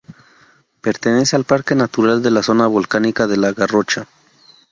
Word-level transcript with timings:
Pertenece 0.81 1.35
al 1.35 1.43
Parque 1.43 1.75
Natural 1.75 2.23
de 2.23 2.31
la 2.31 2.41
Zona 2.41 2.65
Volcánica 2.65 3.27
de 3.27 3.37
la 3.37 3.51
Garrocha. 3.51 4.07